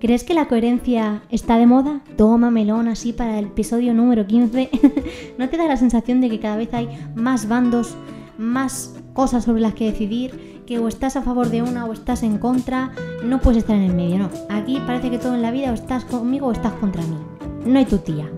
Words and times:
¿Crees 0.00 0.22
que 0.22 0.34
la 0.34 0.46
coherencia 0.46 1.22
está 1.28 1.58
de 1.58 1.66
moda? 1.66 2.02
Toma 2.16 2.52
melón 2.52 2.86
así 2.86 3.12
para 3.12 3.38
el 3.38 3.46
episodio 3.46 3.94
número 3.94 4.26
15. 4.26 4.70
¿No 5.38 5.48
te 5.48 5.56
da 5.56 5.66
la 5.66 5.76
sensación 5.76 6.20
de 6.20 6.30
que 6.30 6.38
cada 6.38 6.56
vez 6.56 6.72
hay 6.72 6.88
más 7.16 7.48
bandos, 7.48 7.96
más 8.38 8.94
cosas 9.12 9.44
sobre 9.44 9.60
las 9.60 9.74
que 9.74 9.90
decidir? 9.90 10.62
Que 10.66 10.78
o 10.78 10.86
estás 10.86 11.16
a 11.16 11.22
favor 11.22 11.50
de 11.50 11.62
una 11.62 11.84
o 11.84 11.92
estás 11.92 12.22
en 12.22 12.38
contra, 12.38 12.92
no 13.24 13.40
puedes 13.40 13.58
estar 13.58 13.74
en 13.74 13.82
el 13.82 13.94
medio, 13.94 14.18
no. 14.18 14.30
Aquí 14.50 14.80
parece 14.86 15.10
que 15.10 15.18
todo 15.18 15.34
en 15.34 15.42
la 15.42 15.50
vida 15.50 15.72
o 15.72 15.74
estás 15.74 16.04
conmigo 16.04 16.46
o 16.46 16.52
estás 16.52 16.74
contra 16.74 17.02
mí. 17.02 17.18
No 17.66 17.78
hay 17.78 17.86
tu 17.86 17.98
tía. 17.98 18.30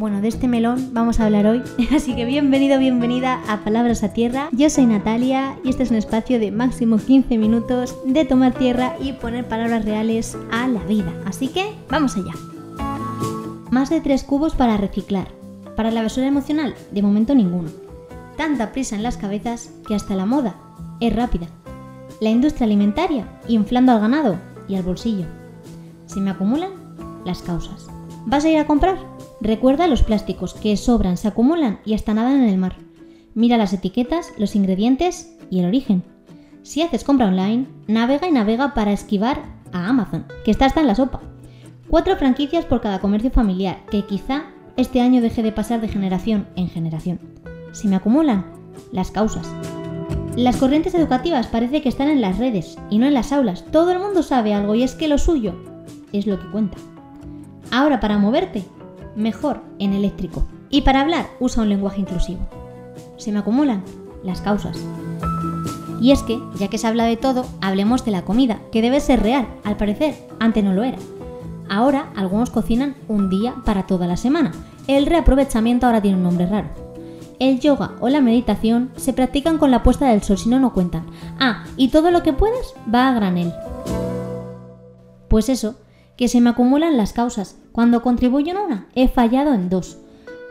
Bueno, 0.00 0.22
de 0.22 0.28
este 0.28 0.48
melón 0.48 0.94
vamos 0.94 1.20
a 1.20 1.26
hablar 1.26 1.44
hoy, 1.44 1.62
así 1.94 2.16
que 2.16 2.24
bienvenido, 2.24 2.78
bienvenida 2.78 3.42
a 3.46 3.58
Palabras 3.58 4.02
a 4.02 4.14
Tierra. 4.14 4.48
Yo 4.50 4.70
soy 4.70 4.86
Natalia 4.86 5.58
y 5.62 5.68
este 5.68 5.82
es 5.82 5.90
un 5.90 5.98
espacio 5.98 6.38
de 6.38 6.50
máximo 6.50 6.96
15 6.96 7.36
minutos 7.36 7.94
de 8.06 8.24
tomar 8.24 8.54
tierra 8.54 8.96
y 8.98 9.12
poner 9.12 9.46
palabras 9.46 9.84
reales 9.84 10.38
a 10.50 10.66
la 10.68 10.82
vida. 10.84 11.12
Así 11.26 11.48
que 11.48 11.74
vamos 11.90 12.16
allá. 12.16 12.32
Más 13.70 13.90
de 13.90 14.00
3 14.00 14.24
cubos 14.24 14.54
para 14.54 14.78
reciclar. 14.78 15.28
Para 15.76 15.90
la 15.90 16.00
basura 16.00 16.28
emocional, 16.28 16.74
de 16.90 17.02
momento 17.02 17.34
ninguno. 17.34 17.68
Tanta 18.38 18.72
prisa 18.72 18.96
en 18.96 19.02
las 19.02 19.18
cabezas 19.18 19.70
que 19.86 19.94
hasta 19.94 20.14
la 20.14 20.24
moda 20.24 20.54
es 21.00 21.14
rápida. 21.14 21.48
La 22.22 22.30
industria 22.30 22.64
alimentaria 22.64 23.26
inflando 23.48 23.92
al 23.92 24.00
ganado 24.00 24.38
y 24.66 24.76
al 24.76 24.82
bolsillo. 24.82 25.26
Se 26.06 26.20
me 26.20 26.30
acumulan 26.30 26.70
las 27.26 27.42
causas. 27.42 27.86
¿Vas 28.24 28.46
a 28.46 28.48
ir 28.48 28.58
a 28.58 28.66
comprar? 28.66 28.96
Recuerda 29.40 29.86
los 29.86 30.02
plásticos 30.02 30.54
que 30.54 30.76
sobran, 30.76 31.16
se 31.16 31.28
acumulan 31.28 31.80
y 31.84 31.94
hasta 31.94 32.12
nadan 32.12 32.42
en 32.42 32.48
el 32.48 32.58
mar. 32.58 32.76
Mira 33.34 33.56
las 33.56 33.72
etiquetas, 33.72 34.32
los 34.36 34.54
ingredientes 34.54 35.36
y 35.50 35.60
el 35.60 35.66
origen. 35.66 36.02
Si 36.62 36.82
haces 36.82 37.04
compra 37.04 37.28
online, 37.28 37.66
navega 37.86 38.28
y 38.28 38.32
navega 38.32 38.74
para 38.74 38.92
esquivar 38.92 39.42
a 39.72 39.88
Amazon, 39.88 40.26
que 40.44 40.50
está 40.50 40.66
hasta 40.66 40.80
en 40.80 40.86
la 40.86 40.94
sopa. 40.94 41.22
Cuatro 41.88 42.16
franquicias 42.16 42.66
por 42.66 42.80
cada 42.80 43.00
comercio 43.00 43.30
familiar, 43.30 43.84
que 43.90 44.04
quizá 44.04 44.44
este 44.76 45.00
año 45.00 45.22
deje 45.22 45.42
de 45.42 45.52
pasar 45.52 45.80
de 45.80 45.88
generación 45.88 46.46
en 46.56 46.68
generación. 46.68 47.18
Se 47.72 47.88
me 47.88 47.96
acumulan 47.96 48.44
las 48.92 49.10
causas. 49.10 49.50
Las 50.36 50.56
corrientes 50.56 50.94
educativas 50.94 51.46
parece 51.46 51.82
que 51.82 51.88
están 51.88 52.08
en 52.08 52.20
las 52.20 52.38
redes 52.38 52.78
y 52.90 52.98
no 52.98 53.06
en 53.06 53.14
las 53.14 53.32
aulas. 53.32 53.64
Todo 53.72 53.92
el 53.92 53.98
mundo 53.98 54.22
sabe 54.22 54.54
algo 54.54 54.74
y 54.74 54.82
es 54.82 54.94
que 54.94 55.08
lo 55.08 55.18
suyo 55.18 55.54
es 56.12 56.26
lo 56.26 56.38
que 56.38 56.50
cuenta. 56.50 56.76
Ahora 57.70 58.00
para 58.00 58.18
moverte, 58.18 58.64
mejor 59.16 59.62
en 59.78 59.92
eléctrico. 59.92 60.44
Y 60.70 60.82
para 60.82 61.00
hablar, 61.00 61.26
usa 61.40 61.62
un 61.62 61.68
lenguaje 61.68 62.00
inclusivo. 62.00 62.40
Se 63.16 63.32
me 63.32 63.38
acumulan 63.38 63.82
las 64.22 64.40
causas. 64.40 64.78
Y 66.00 66.12
es 66.12 66.22
que, 66.22 66.40
ya 66.56 66.68
que 66.68 66.78
se 66.78 66.86
habla 66.86 67.04
de 67.04 67.16
todo, 67.16 67.44
hablemos 67.60 68.04
de 68.04 68.10
la 68.10 68.22
comida, 68.22 68.60
que 68.72 68.82
debe 68.82 69.00
ser 69.00 69.22
real, 69.22 69.46
al 69.64 69.76
parecer, 69.76 70.14
antes 70.38 70.64
no 70.64 70.72
lo 70.72 70.82
era. 70.82 70.98
Ahora, 71.68 72.10
algunos 72.16 72.50
cocinan 72.50 72.96
un 73.06 73.28
día 73.30 73.54
para 73.64 73.86
toda 73.86 74.06
la 74.06 74.16
semana. 74.16 74.52
El 74.86 75.06
reaprovechamiento 75.06 75.86
ahora 75.86 76.02
tiene 76.02 76.16
un 76.16 76.24
nombre 76.24 76.46
raro. 76.46 76.68
El 77.38 77.60
yoga 77.60 77.92
o 78.00 78.08
la 78.08 78.20
meditación 78.20 78.90
se 78.96 79.12
practican 79.12 79.56
con 79.56 79.70
la 79.70 79.82
puesta 79.82 80.08
del 80.08 80.22
sol, 80.22 80.36
si 80.36 80.48
no, 80.48 80.58
no 80.58 80.72
cuentan. 80.72 81.06
Ah, 81.38 81.64
y 81.76 81.88
todo 81.88 82.10
lo 82.10 82.22
que 82.22 82.32
puedes 82.32 82.74
va 82.92 83.08
a 83.08 83.14
granel. 83.14 83.52
Pues 85.28 85.48
eso, 85.48 85.76
que 86.16 86.28
se 86.28 86.40
me 86.40 86.50
acumulan 86.50 86.96
las 86.96 87.12
causas. 87.12 87.59
Cuando 87.72 88.02
contribuyo 88.02 88.52
en 88.52 88.58
una, 88.58 88.86
he 88.94 89.08
fallado 89.08 89.54
en 89.54 89.68
dos. 89.68 89.98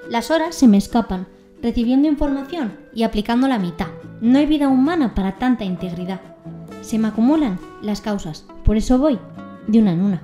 Las 0.09 0.31
horas 0.31 0.55
se 0.55 0.67
me 0.67 0.77
escapan, 0.77 1.27
recibiendo 1.61 2.07
información 2.07 2.77
y 2.93 3.03
aplicando 3.03 3.47
la 3.47 3.59
mitad. 3.59 3.87
No 4.21 4.39
hay 4.39 4.45
vida 4.45 4.69
humana 4.69 5.13
para 5.15 5.37
tanta 5.37 5.65
integridad. 5.65 6.21
Se 6.81 6.97
me 6.97 7.09
acumulan 7.09 7.59
las 7.81 7.99
causas, 7.99 8.45
por 8.63 8.77
eso 8.77 8.97
voy 8.97 9.19
de 9.67 9.79
una 9.79 9.91
en 9.91 10.01
una. 10.01 10.21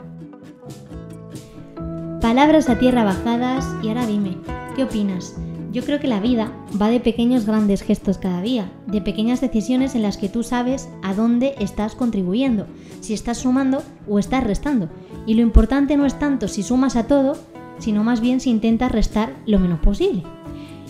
Palabras 2.22 2.70
a 2.70 2.80
tierra 2.80 3.04
bajadas 3.04 3.66
y 3.84 3.90
ahora 3.90 4.08
dime, 4.08 4.38
¿qué 4.76 4.84
opinas? 4.84 5.36
Yo 5.74 5.84
creo 5.84 6.00
que 6.00 6.08
la 6.08 6.22
vida 6.22 6.54
va 6.82 6.88
de 6.88 7.02
pequeños 7.02 7.46
grandes 7.46 7.82
gestos 7.82 8.18
cada 8.18 8.42
día, 8.42 8.72
de 8.88 9.02
pequeñas 9.02 9.42
decisiones 9.42 9.94
en 9.94 10.04
las 10.04 10.16
que 10.16 10.30
tú 10.30 10.42
sabes 10.42 10.88
a 11.04 11.14
dónde 11.14 11.56
estás 11.60 11.96
contribuyendo, 11.96 12.66
si 13.02 13.14
estás 13.14 13.40
sumando 13.40 13.84
o 14.08 14.18
estás 14.18 14.46
restando. 14.46 14.88
Y 15.26 15.34
lo 15.34 15.42
importante 15.42 15.98
no 15.98 16.06
es 16.06 16.18
tanto 16.20 16.48
si 16.48 16.64
sumas 16.64 16.96
a 16.96 17.08
todo, 17.08 17.38
sino 17.80 18.04
más 18.04 18.22
bien 18.22 18.40
si 18.40 18.50
intentas 18.50 18.92
restar 18.92 19.34
lo 19.46 19.60
menos 19.60 19.80
posible. 19.80 20.24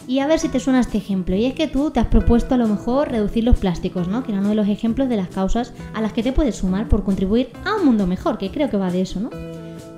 Y 0.08 0.20
a 0.20 0.28
ver 0.28 0.40
si 0.40 0.50
te 0.50 0.60
suena 0.60 0.82
este 0.82 0.98
ejemplo. 0.98 1.36
Y 1.36 1.46
es 1.46 1.54
que 1.54 1.68
tú 1.68 1.90
te 1.90 2.00
has 2.00 2.08
propuesto 2.08 2.56
a 2.56 2.58
lo 2.58 2.68
mejor 2.68 3.10
reducir 3.10 3.44
los 3.44 3.58
plásticos, 3.58 4.08
¿no? 4.08 4.24
Que 4.24 4.32
era 4.32 4.42
uno 4.42 4.50
de 4.50 4.56
los 4.56 4.68
ejemplos 4.68 5.10
de 5.10 5.18
las 5.18 5.30
causas 5.30 5.74
a 5.94 6.02
las 6.02 6.14
que 6.14 6.22
te 6.22 6.32
puedes 6.32 6.58
sumar 6.58 6.88
por 6.88 7.04
contribuir 7.04 7.50
a 7.66 7.76
un 7.76 7.86
mundo 7.86 8.06
mejor, 8.06 8.38
que 8.38 8.52
creo 8.52 8.70
que 8.70 8.78
va 8.78 8.92
de 8.92 9.02
eso, 9.02 9.20
¿no? 9.20 9.30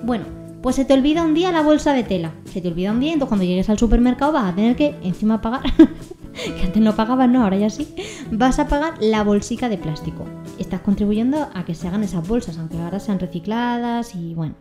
Bueno, 0.02 0.24
pues 0.62 0.76
se 0.76 0.84
te 0.84 0.94
olvida 0.94 1.24
un 1.24 1.34
día 1.34 1.52
la 1.52 1.62
bolsa 1.62 1.92
de 1.92 2.04
tela. 2.04 2.32
Se 2.46 2.60
te 2.60 2.68
olvida 2.68 2.92
un 2.92 3.00
día, 3.00 3.12
entonces 3.12 3.28
cuando 3.28 3.44
llegues 3.44 3.68
al 3.68 3.78
supermercado 3.78 4.32
vas 4.32 4.52
a 4.52 4.54
tener 4.54 4.76
que 4.76 4.94
encima 5.02 5.40
pagar, 5.42 5.62
que 6.56 6.66
antes 6.66 6.82
no 6.82 6.94
pagabas, 6.94 7.28
no, 7.28 7.42
ahora 7.42 7.56
ya 7.56 7.70
sí, 7.70 7.94
vas 8.30 8.58
a 8.58 8.68
pagar 8.68 8.94
la 9.00 9.22
bolsica 9.24 9.68
de 9.68 9.78
plástico. 9.78 10.24
Estás 10.58 10.80
contribuyendo 10.80 11.48
a 11.54 11.64
que 11.64 11.74
se 11.74 11.88
hagan 11.88 12.04
esas 12.04 12.26
bolsas, 12.26 12.58
aunque 12.58 12.78
ahora 12.78 13.00
sean 13.00 13.18
recicladas 13.18 14.14
y 14.14 14.34
bueno, 14.34 14.54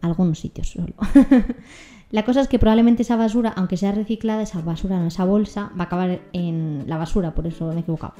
algunos 0.00 0.38
sitios 0.38 0.68
solo. 0.70 0.94
la 2.10 2.24
cosa 2.24 2.40
es 2.40 2.48
que 2.48 2.58
probablemente 2.58 3.02
esa 3.02 3.16
basura, 3.16 3.52
aunque 3.56 3.76
sea 3.76 3.92
reciclada, 3.92 4.42
esa 4.42 4.60
basura, 4.60 4.98
no, 4.98 5.08
esa 5.08 5.24
bolsa, 5.24 5.70
va 5.78 5.84
a 5.84 5.86
acabar 5.86 6.20
en 6.32 6.84
la 6.86 6.96
basura, 6.96 7.34
por 7.34 7.46
eso 7.46 7.68
me 7.68 7.76
he 7.76 7.80
equivocado. 7.80 8.14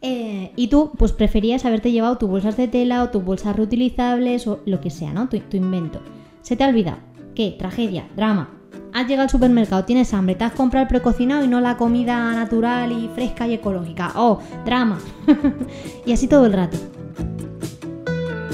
Eh, 0.00 0.52
y 0.56 0.66
tú, 0.66 0.90
pues 0.98 1.12
preferías 1.12 1.64
haberte 1.64 1.92
llevado 1.92 2.18
tus 2.18 2.28
bolsas 2.28 2.56
de 2.56 2.66
tela 2.66 3.04
o 3.04 3.10
tus 3.10 3.24
bolsas 3.24 3.54
reutilizables 3.54 4.48
o 4.48 4.60
lo 4.66 4.80
que 4.80 4.90
sea, 4.90 5.12
¿no? 5.12 5.28
Tu, 5.28 5.38
tu 5.38 5.56
invento. 5.56 6.00
Se 6.40 6.56
te 6.56 6.64
ha 6.64 6.68
olvidado. 6.68 6.98
¿Qué? 7.36 7.54
Tragedia, 7.56 8.08
drama. 8.16 8.61
Has 8.92 9.06
llegado 9.06 9.24
al 9.24 9.30
supermercado, 9.30 9.84
tienes 9.84 10.12
hambre, 10.12 10.34
te 10.34 10.44
has 10.44 10.52
comprado 10.52 10.82
el 10.82 10.88
precocinado 10.88 11.44
y 11.44 11.48
no 11.48 11.60
la 11.60 11.76
comida 11.76 12.32
natural 12.32 12.92
y 12.92 13.08
fresca 13.14 13.46
y 13.46 13.54
ecológica. 13.54 14.12
¡Oh! 14.16 14.38
Drama. 14.64 14.98
y 16.06 16.12
así 16.12 16.28
todo 16.28 16.44
el 16.46 16.52
rato. 16.52 16.76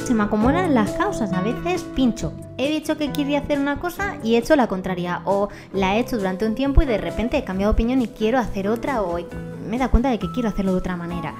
Se 0.04 0.14
me 0.14 0.22
acumulan 0.22 0.74
las 0.74 0.92
causas, 0.92 1.32
a 1.32 1.42
veces 1.42 1.82
pincho. 1.94 2.32
He 2.56 2.70
dicho 2.70 2.96
que 2.96 3.12
quería 3.12 3.40
hacer 3.40 3.58
una 3.58 3.78
cosa 3.78 4.16
y 4.22 4.34
he 4.34 4.38
hecho 4.38 4.56
la 4.56 4.66
contraria. 4.68 5.22
O 5.24 5.48
la 5.72 5.96
he 5.96 6.00
hecho 6.00 6.16
durante 6.16 6.46
un 6.46 6.54
tiempo 6.54 6.82
y 6.82 6.86
de 6.86 6.98
repente 6.98 7.36
he 7.36 7.44
cambiado 7.44 7.72
de 7.72 7.74
opinión 7.74 8.00
y 8.00 8.06
quiero 8.06 8.38
hacer 8.38 8.68
otra 8.68 9.02
o 9.02 9.18
me 9.68 9.76
he 9.76 9.78
dado 9.78 9.90
cuenta 9.90 10.08
de 10.08 10.18
que 10.18 10.30
quiero 10.32 10.48
hacerlo 10.48 10.72
de 10.72 10.78
otra 10.78 10.96
manera. 10.96 11.34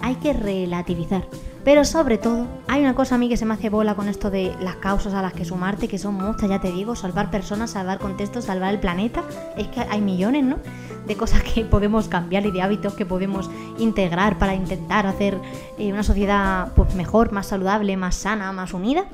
Hay 0.00 0.16
que 0.16 0.32
relativizar. 0.32 1.26
Pero 1.64 1.84
sobre 1.84 2.16
todo, 2.16 2.46
hay 2.68 2.80
una 2.80 2.94
cosa 2.94 3.16
a 3.16 3.18
mí 3.18 3.28
que 3.28 3.36
se 3.36 3.44
me 3.44 3.52
hace 3.52 3.68
bola 3.68 3.94
con 3.94 4.08
esto 4.08 4.30
de 4.30 4.54
las 4.60 4.76
causas 4.76 5.12
a 5.12 5.20
las 5.20 5.34
que 5.34 5.44
sumarte, 5.44 5.88
que 5.88 5.98
son 5.98 6.14
muchas, 6.14 6.48
ya 6.48 6.60
te 6.60 6.72
digo, 6.72 6.96
salvar 6.96 7.30
personas, 7.30 7.72
salvar 7.72 7.98
contextos, 7.98 8.46
salvar 8.46 8.72
el 8.72 8.80
planeta. 8.80 9.24
Es 9.58 9.68
que 9.68 9.80
hay 9.80 10.00
millones, 10.00 10.44
¿no? 10.44 10.58
De 11.06 11.16
cosas 11.16 11.42
que 11.42 11.64
podemos 11.64 12.08
cambiar 12.08 12.46
y 12.46 12.50
de 12.50 12.62
hábitos 12.62 12.94
que 12.94 13.04
podemos 13.04 13.50
integrar 13.78 14.38
para 14.38 14.54
intentar 14.54 15.06
hacer 15.06 15.38
eh, 15.78 15.92
una 15.92 16.02
sociedad 16.02 16.72
pues, 16.74 16.94
mejor, 16.94 17.32
más 17.32 17.48
saludable, 17.48 17.94
más 17.96 18.14
sana, 18.14 18.52
más 18.52 18.72
unida. 18.72 19.04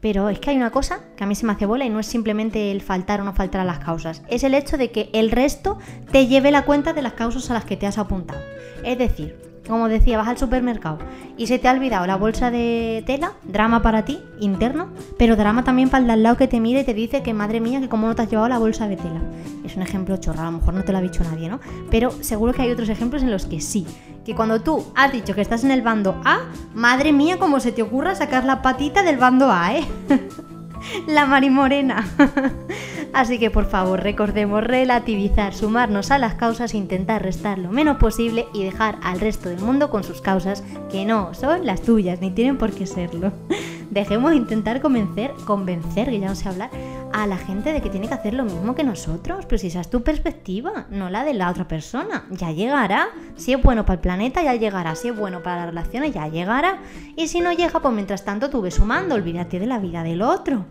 Pero 0.00 0.28
es 0.28 0.38
que 0.38 0.50
hay 0.50 0.56
una 0.56 0.70
cosa 0.70 1.00
que 1.16 1.24
a 1.24 1.26
mí 1.26 1.34
se 1.34 1.46
me 1.46 1.52
hace 1.52 1.66
bola 1.66 1.84
y 1.84 1.90
no 1.90 1.98
es 1.98 2.06
simplemente 2.06 2.70
el 2.70 2.82
faltar 2.82 3.20
o 3.20 3.24
no 3.24 3.32
faltar 3.32 3.62
a 3.62 3.64
las 3.64 3.78
causas. 3.78 4.22
Es 4.28 4.44
el 4.44 4.54
hecho 4.54 4.76
de 4.76 4.92
que 4.92 5.08
el 5.12 5.30
resto 5.30 5.78
te 6.12 6.26
lleve 6.26 6.50
la 6.52 6.64
cuenta 6.66 6.92
de 6.92 7.02
las 7.02 7.14
causas 7.14 7.50
a 7.50 7.54
las 7.54 7.64
que 7.64 7.76
te 7.76 7.86
has 7.86 7.98
apuntado. 7.98 8.40
Es 8.84 8.96
decir, 8.96 9.47
como 9.68 9.88
decía, 9.88 10.18
vas 10.18 10.28
al 10.28 10.38
supermercado 10.38 10.98
y 11.36 11.46
se 11.46 11.58
te 11.58 11.68
ha 11.68 11.72
olvidado 11.72 12.06
la 12.06 12.16
bolsa 12.16 12.50
de 12.50 13.02
tela, 13.06 13.32
drama 13.44 13.82
para 13.82 14.04
ti, 14.04 14.20
interno, 14.40 14.88
pero 15.18 15.36
drama 15.36 15.64
también 15.64 15.88
para 15.88 16.00
el 16.00 16.06
de 16.06 16.12
al 16.14 16.22
lado 16.22 16.36
que 16.36 16.48
te 16.48 16.60
mira 16.60 16.80
y 16.80 16.84
te 16.84 16.94
dice 16.94 17.22
que 17.22 17.34
madre 17.34 17.60
mía, 17.60 17.80
que 17.80 17.88
cómo 17.88 18.06
no 18.06 18.14
te 18.14 18.22
has 18.22 18.30
llevado 18.30 18.48
la 18.48 18.58
bolsa 18.58 18.88
de 18.88 18.96
tela. 18.96 19.20
Es 19.64 19.76
un 19.76 19.82
ejemplo 19.82 20.16
chorro, 20.16 20.40
a 20.40 20.44
lo 20.46 20.52
mejor 20.52 20.74
no 20.74 20.84
te 20.84 20.92
lo 20.92 20.98
ha 20.98 21.02
dicho 21.02 21.22
nadie, 21.22 21.48
¿no? 21.48 21.60
Pero 21.90 22.10
seguro 22.22 22.52
que 22.52 22.62
hay 22.62 22.70
otros 22.70 22.88
ejemplos 22.88 23.22
en 23.22 23.30
los 23.30 23.46
que 23.46 23.60
sí. 23.60 23.86
Que 24.24 24.34
cuando 24.34 24.60
tú 24.60 24.84
has 24.94 25.12
dicho 25.12 25.34
que 25.34 25.40
estás 25.40 25.64
en 25.64 25.70
el 25.70 25.82
bando 25.82 26.20
A, 26.24 26.40
madre 26.74 27.12
mía, 27.12 27.38
cómo 27.38 27.60
se 27.60 27.72
te 27.72 27.82
ocurra 27.82 28.14
sacar 28.14 28.44
la 28.44 28.62
patita 28.62 29.02
del 29.02 29.16
bando 29.16 29.50
A, 29.50 29.76
¿eh? 29.76 29.84
la 31.06 31.26
marimorena. 31.26 32.04
Así 33.12 33.38
que 33.38 33.50
por 33.50 33.66
favor 33.66 34.02
recordemos 34.02 34.62
relativizar, 34.62 35.54
sumarnos 35.54 36.10
a 36.10 36.18
las 36.18 36.34
causas, 36.34 36.74
intentar 36.74 37.22
restar 37.22 37.58
lo 37.58 37.70
menos 37.70 37.96
posible 37.96 38.46
y 38.52 38.64
dejar 38.64 38.98
al 39.02 39.20
resto 39.20 39.48
del 39.48 39.60
mundo 39.60 39.90
con 39.90 40.04
sus 40.04 40.20
causas 40.20 40.62
que 40.90 41.04
no 41.04 41.34
son 41.34 41.66
las 41.66 41.82
tuyas 41.82 42.20
ni 42.20 42.30
tienen 42.30 42.58
por 42.58 42.72
qué 42.72 42.86
serlo. 42.86 43.32
Dejemos 43.90 44.32
de 44.32 44.36
intentar 44.36 44.80
convencer, 44.80 45.32
convencer, 45.46 46.10
que 46.10 46.20
ya 46.20 46.28
no 46.28 46.34
sé 46.34 46.48
hablar, 46.48 46.70
a 47.12 47.26
la 47.26 47.38
gente 47.38 47.72
de 47.72 47.80
que 47.80 47.88
tiene 47.88 48.06
que 48.06 48.14
hacer 48.14 48.34
lo 48.34 48.44
mismo 48.44 48.74
que 48.74 48.84
nosotros. 48.84 49.46
Pero 49.46 49.58
si 49.58 49.68
esa 49.68 49.80
es 49.80 49.88
tu 49.88 50.02
perspectiva, 50.02 50.86
no 50.90 51.08
la 51.08 51.24
de 51.24 51.34
la 51.34 51.50
otra 51.50 51.66
persona. 51.66 52.24
Ya 52.30 52.52
llegará. 52.52 53.08
Si 53.36 53.52
es 53.52 53.62
bueno 53.62 53.84
para 53.84 53.94
el 53.94 54.00
planeta, 54.00 54.42
ya 54.42 54.54
llegará. 54.54 54.94
Si 54.94 55.08
es 55.08 55.16
bueno 55.16 55.42
para 55.42 55.56
las 55.56 55.66
relaciones, 55.66 56.12
ya 56.12 56.28
llegará. 56.28 56.78
Y 57.16 57.28
si 57.28 57.40
no 57.40 57.52
llega, 57.52 57.80
pues 57.80 57.94
mientras 57.94 58.24
tanto 58.24 58.50
tú 58.50 58.60
ves 58.60 58.74
sumando, 58.74 59.14
olvídate 59.14 59.58
de 59.58 59.66
la 59.66 59.78
vida 59.78 60.02
del 60.02 60.22
otro. 60.22 60.66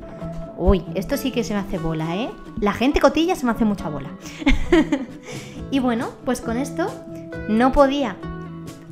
Uy, 0.58 0.84
esto 0.96 1.18
sí 1.18 1.32
que 1.32 1.44
se 1.44 1.54
me 1.54 1.60
hace 1.60 1.78
bola, 1.78 2.16
¿eh? 2.16 2.30
La 2.60 2.74
gente 2.74 3.00
cotilla 3.00 3.36
se 3.36 3.46
me 3.46 3.52
hace 3.52 3.64
mucha 3.64 3.90
bola. 3.90 4.10
y 5.72 5.80
bueno, 5.80 6.10
pues 6.26 6.42
con 6.42 6.58
esto 6.58 6.88
no 7.48 7.72
podía 7.72 8.16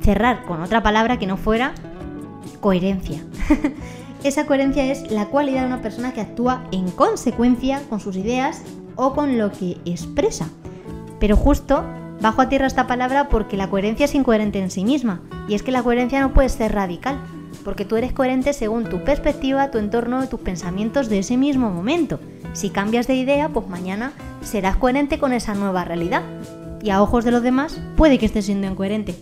cerrar 0.00 0.44
con 0.44 0.62
otra 0.62 0.82
palabra 0.82 1.18
que 1.18 1.26
no 1.26 1.36
fuera 1.36 1.74
coherencia. 2.60 3.24
Esa 4.24 4.46
coherencia 4.46 4.84
es 4.84 5.10
la 5.10 5.26
cualidad 5.26 5.62
de 5.62 5.66
una 5.66 5.82
persona 5.82 6.12
que 6.12 6.20
actúa 6.20 6.64
en 6.70 6.90
consecuencia 6.90 7.82
con 7.88 8.00
sus 8.00 8.16
ideas 8.16 8.62
o 8.94 9.14
con 9.14 9.36
lo 9.36 9.50
que 9.50 9.78
expresa. 9.84 10.48
Pero 11.18 11.36
justo 11.36 11.84
bajo 12.20 12.42
a 12.42 12.48
tierra 12.48 12.66
esta 12.66 12.86
palabra 12.86 13.28
porque 13.28 13.56
la 13.56 13.68
coherencia 13.68 14.04
es 14.04 14.14
incoherente 14.14 14.60
en 14.60 14.70
sí 14.70 14.84
misma. 14.84 15.20
Y 15.48 15.54
es 15.54 15.62
que 15.62 15.72
la 15.72 15.82
coherencia 15.82 16.20
no 16.20 16.32
puede 16.32 16.48
ser 16.48 16.72
radical 16.72 17.18
porque 17.64 17.84
tú 17.84 17.96
eres 17.96 18.12
coherente 18.12 18.52
según 18.52 18.84
tu 18.84 19.04
perspectiva, 19.04 19.70
tu 19.70 19.78
entorno 19.78 20.22
y 20.22 20.26
tus 20.26 20.40
pensamientos 20.40 21.08
de 21.08 21.18
ese 21.18 21.36
mismo 21.36 21.70
momento. 21.70 22.20
Si 22.52 22.70
cambias 22.70 23.06
de 23.06 23.14
idea, 23.14 23.48
pues 23.48 23.68
mañana 23.68 24.12
serás 24.42 24.76
coherente 24.76 25.18
con 25.18 25.32
esa 25.32 25.54
nueva 25.54 25.84
realidad. 25.84 26.22
Y 26.82 26.90
a 26.90 27.02
ojos 27.02 27.24
de 27.24 27.32
los 27.32 27.42
demás, 27.42 27.80
puede 27.96 28.18
que 28.18 28.26
estés 28.26 28.46
siendo 28.46 28.66
incoherente. 28.66 29.14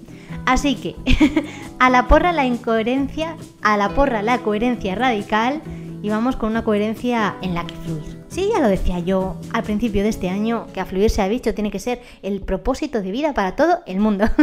Así 0.46 0.74
que, 0.74 0.94
a 1.78 1.90
la 1.90 2.06
porra 2.08 2.32
la 2.32 2.44
incoherencia, 2.44 3.36
a 3.62 3.76
la 3.76 3.90
porra 3.90 4.22
la 4.22 4.38
coherencia 4.38 4.94
radical 4.94 5.62
y 6.02 6.10
vamos 6.10 6.36
con 6.36 6.50
una 6.50 6.64
coherencia 6.64 7.36
en 7.40 7.54
la 7.54 7.66
que 7.66 7.74
fluir. 7.76 8.24
Sí, 8.28 8.50
ya 8.52 8.60
lo 8.60 8.68
decía 8.68 8.98
yo 8.98 9.36
al 9.52 9.62
principio 9.62 10.02
de 10.02 10.10
este 10.10 10.28
año, 10.28 10.66
que 10.74 10.80
a 10.80 10.84
fluir 10.84 11.08
se 11.08 11.22
ha 11.22 11.28
visto 11.28 11.54
tiene 11.54 11.70
que 11.70 11.78
ser 11.78 12.02
el 12.22 12.40
propósito 12.40 13.00
de 13.00 13.10
vida 13.10 13.32
para 13.32 13.56
todo 13.56 13.78
el 13.86 14.00
mundo. 14.00 14.26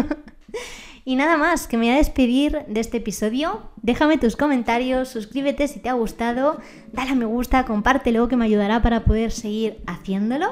Y 1.03 1.15
nada 1.15 1.37
más, 1.37 1.67
que 1.67 1.77
me 1.77 1.85
voy 1.85 1.95
a 1.95 1.97
despedir 1.97 2.63
de 2.67 2.79
este 2.79 2.97
episodio. 2.97 3.61
Déjame 3.81 4.17
tus 4.17 4.35
comentarios, 4.35 5.09
suscríbete 5.09 5.67
si 5.67 5.79
te 5.79 5.89
ha 5.89 5.93
gustado, 5.93 6.59
dale 6.93 7.11
a 7.11 7.15
me 7.15 7.25
gusta, 7.25 7.65
compártelo 7.65 8.27
que 8.27 8.35
me 8.35 8.45
ayudará 8.45 8.81
para 8.81 9.03
poder 9.03 9.31
seguir 9.31 9.81
haciéndolo. 9.87 10.51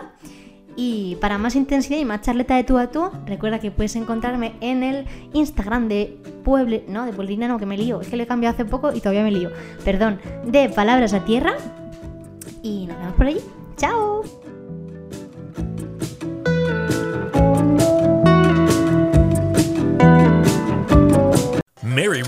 Y 0.75 1.17
para 1.19 1.37
más 1.37 1.55
intensidad 1.55 1.99
y 1.99 2.05
más 2.05 2.21
charleta 2.21 2.55
de 2.55 2.63
tú 2.63 2.77
a 2.77 2.89
tú, 2.89 3.09
recuerda 3.25 3.59
que 3.59 3.69
puedes 3.69 3.95
encontrarme 3.95 4.53
en 4.61 4.81
el 4.81 5.05
Instagram 5.33 5.87
de 5.87 6.17
Pueble, 6.43 6.85
no, 6.87 7.05
de 7.05 7.11
Pueblina 7.13 7.47
no, 7.47 7.59
que 7.59 7.65
me 7.65 7.77
lío, 7.77 8.01
es 8.01 8.07
que 8.07 8.15
le 8.15 8.23
he 8.23 8.27
cambiado 8.27 8.53
hace 8.53 8.65
poco 8.65 8.93
y 8.93 9.01
todavía 9.01 9.23
me 9.23 9.31
lío. 9.31 9.51
Perdón, 9.83 10.19
de 10.45 10.69
Palabras 10.69 11.13
a 11.13 11.25
Tierra. 11.25 11.53
Y 12.63 12.87
nos 12.87 12.97
vemos 12.97 13.13
por 13.15 13.25
allí. 13.27 13.39
¡Chao! 13.77 14.08